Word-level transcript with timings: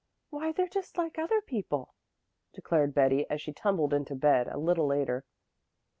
Why, 0.31 0.51
they're 0.51 0.67
just 0.67 0.97
like 0.97 1.19
other 1.19 1.41
people," 1.41 1.93
declared 2.53 2.95
Betty, 2.95 3.29
as 3.29 3.39
she 3.39 3.53
tumbled 3.53 3.93
into 3.93 4.15
bed 4.15 4.47
a 4.47 4.57
little 4.57 4.87
later. 4.87 5.25